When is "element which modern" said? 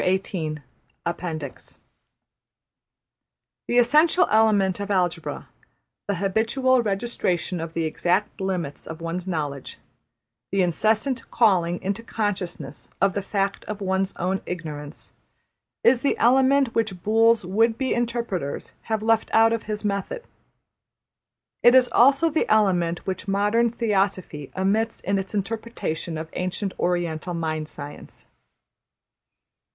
22.51-23.69